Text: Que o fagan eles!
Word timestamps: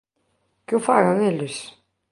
Que 0.65 0.73
o 0.79 0.83
fagan 0.87 1.17
eles! 1.29 1.55